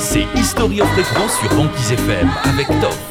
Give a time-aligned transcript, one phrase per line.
[0.00, 3.03] c'est History of Fréquence sur Banquise FM avec Top.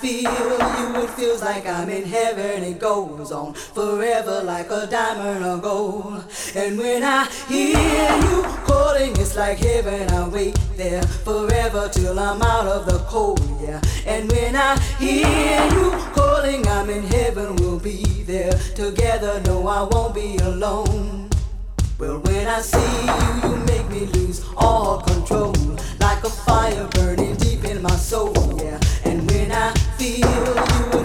[0.00, 2.62] feel you, it feels like I'm in heaven.
[2.62, 6.24] It goes on forever like a diamond or gold.
[6.54, 7.78] And when I hear
[8.28, 10.08] you calling, it's like heaven.
[10.10, 13.40] I wait there forever till I'm out of the cold.
[13.60, 13.80] Yeah.
[14.06, 17.56] And when I hear you calling, I'm in heaven.
[17.56, 19.40] We'll be there together.
[19.46, 21.30] No, I won't be alone.
[21.98, 25.54] Well, when I see you, you make me lose all control,
[25.98, 28.34] like a fire burning deep in my soul.
[28.62, 28.78] Yeah
[29.98, 30.95] feel you.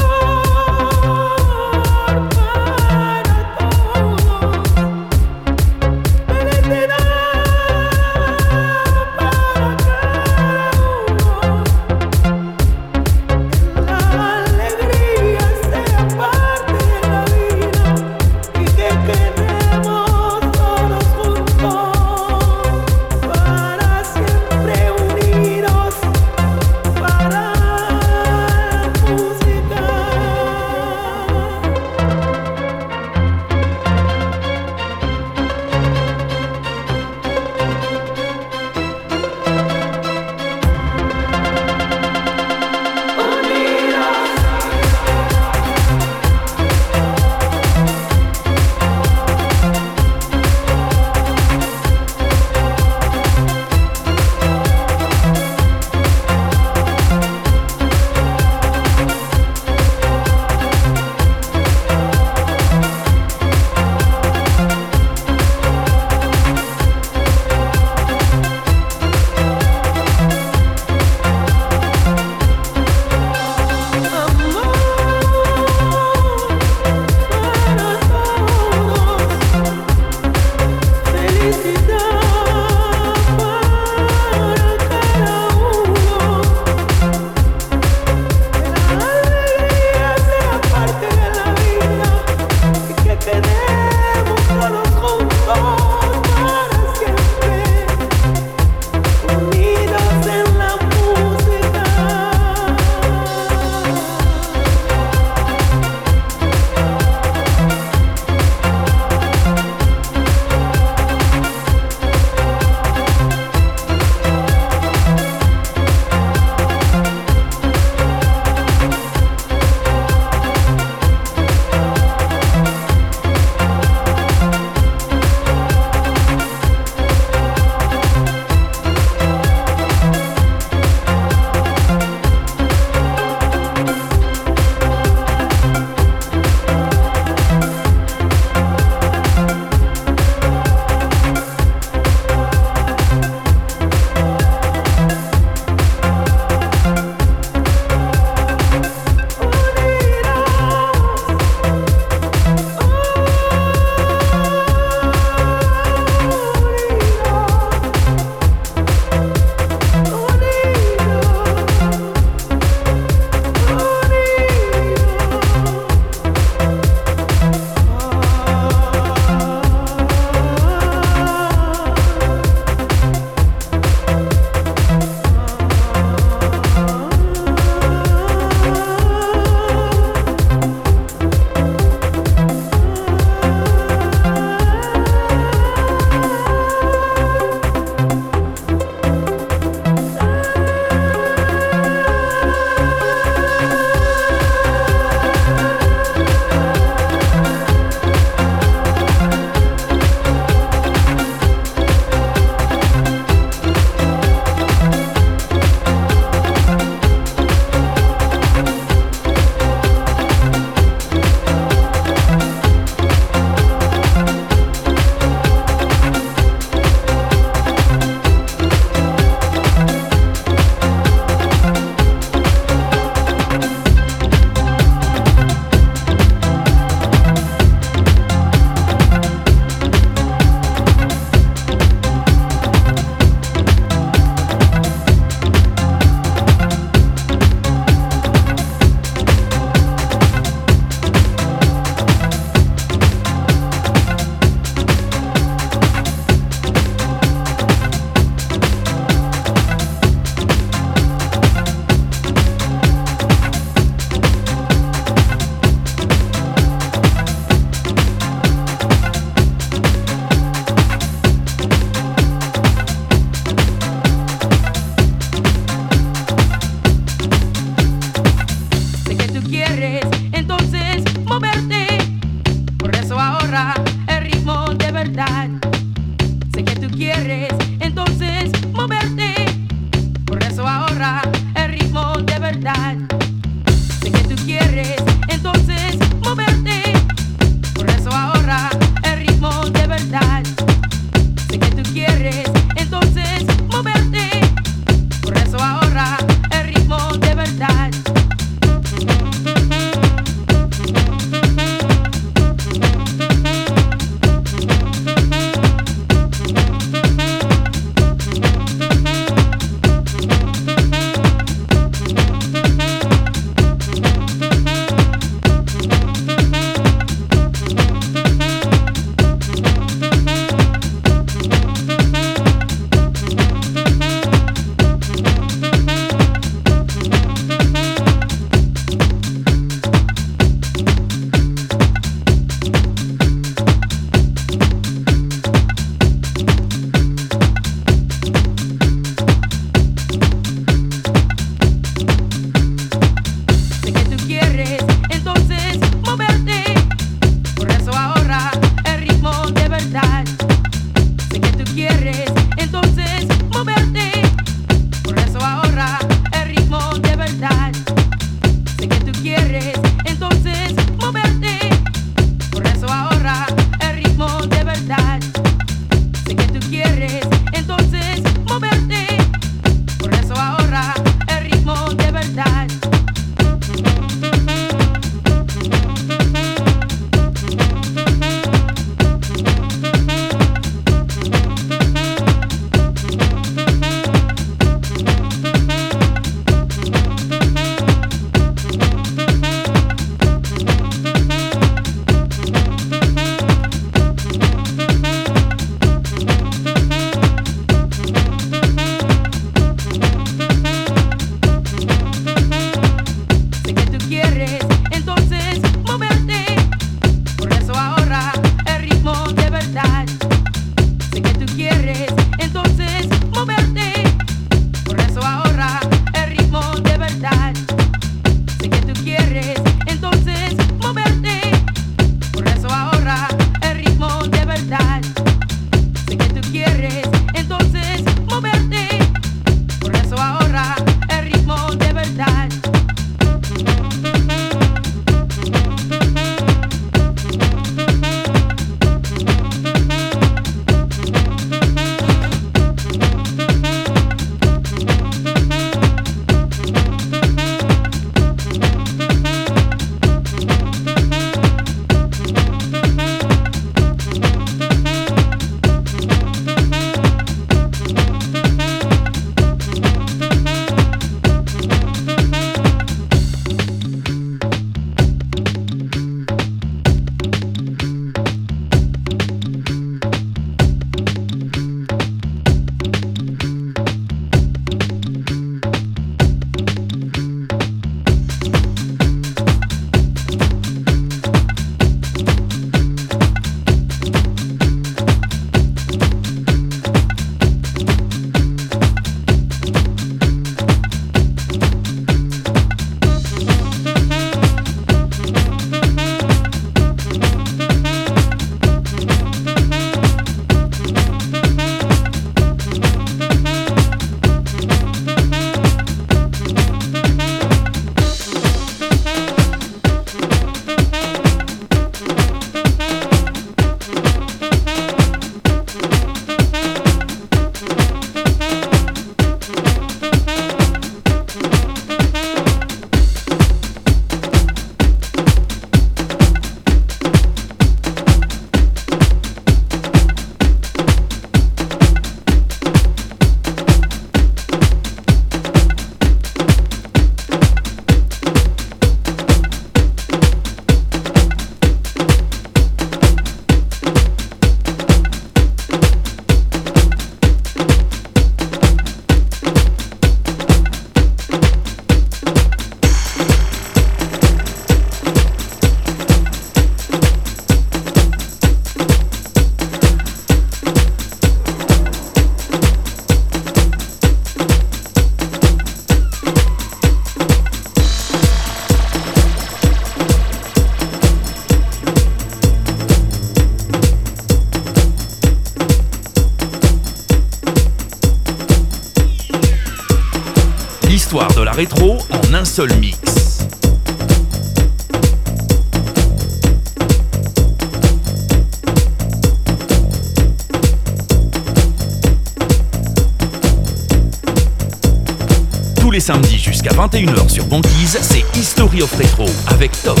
[596.80, 600.00] 21h sur Banquise, c'est History of Retro avec Top.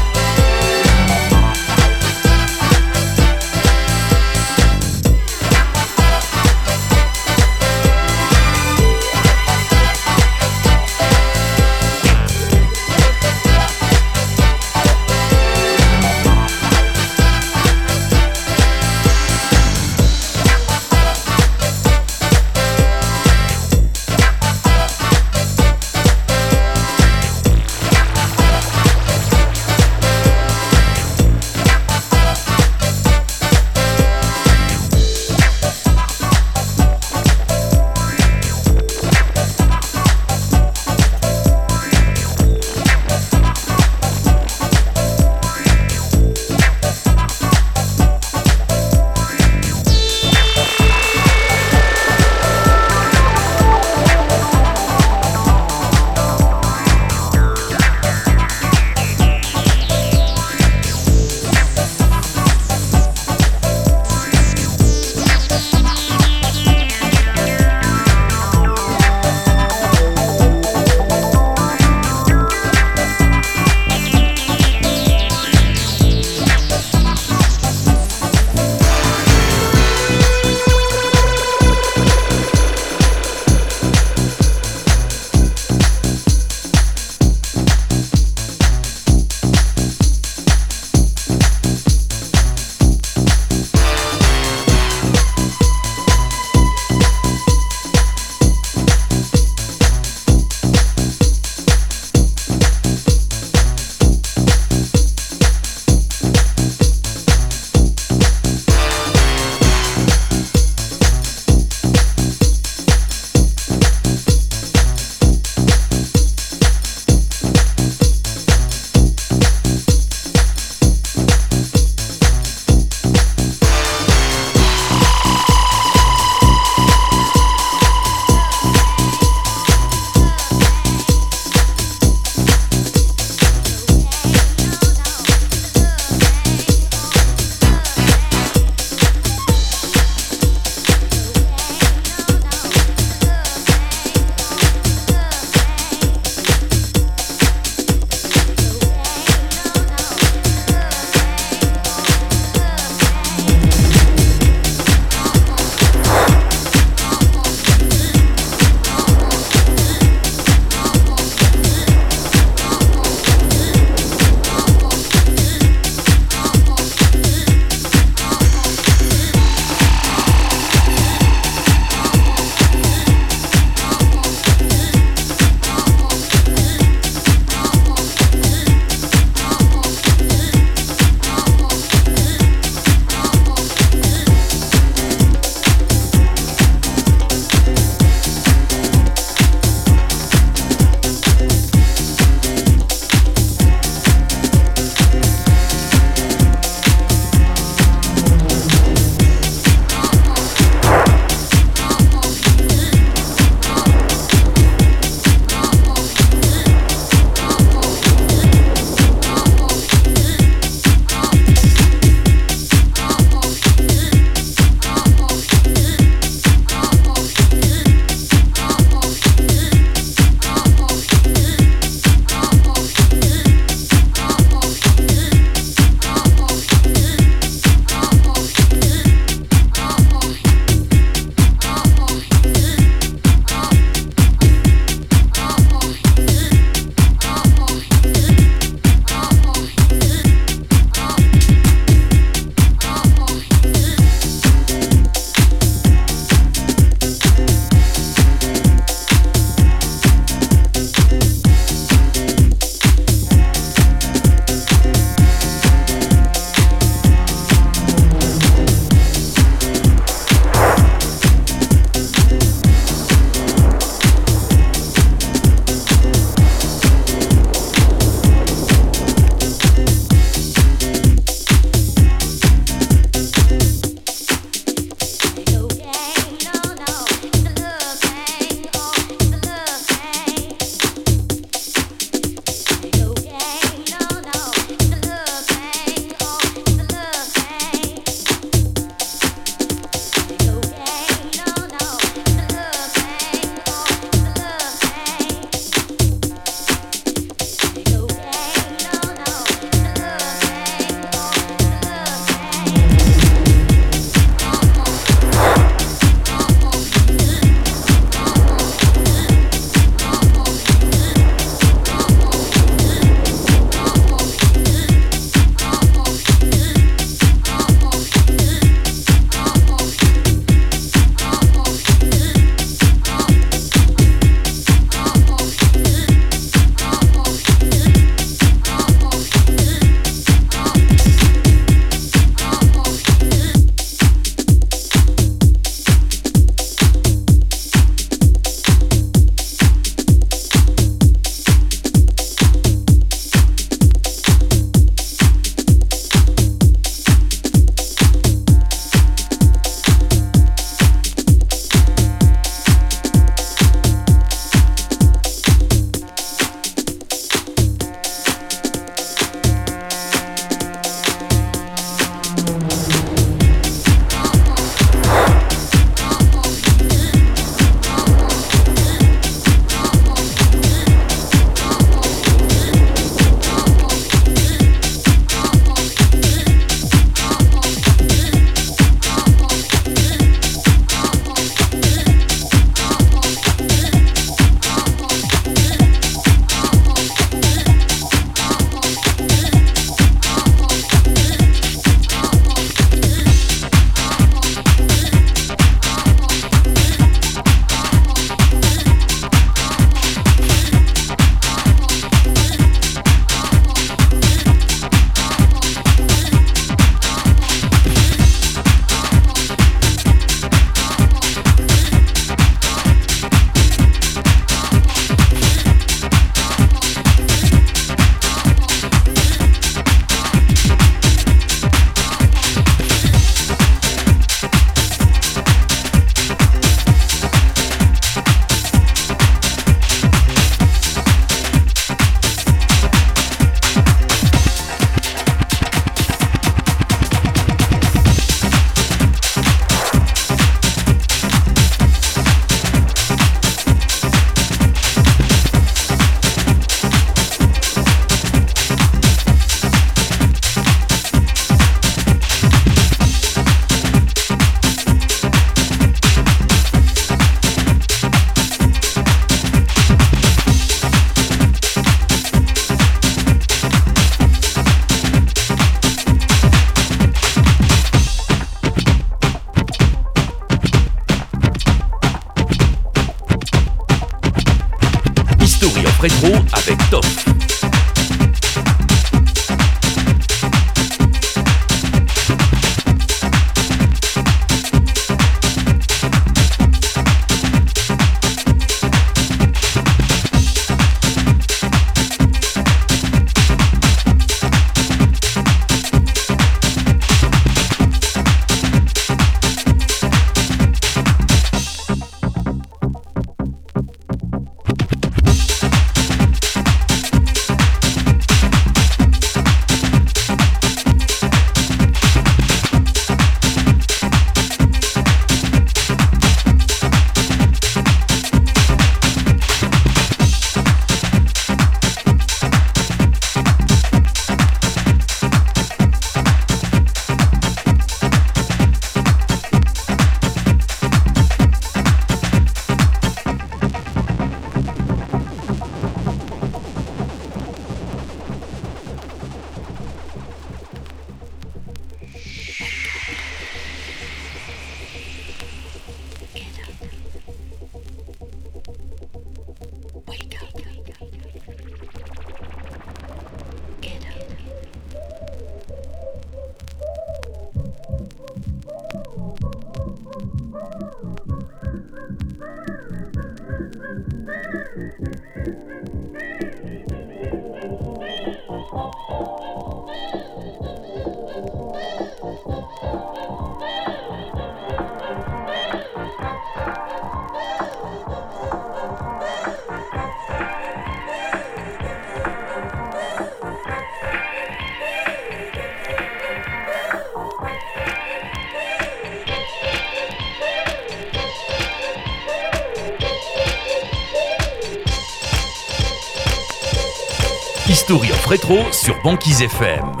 [597.91, 600.00] History of Retro sur Banquise FM.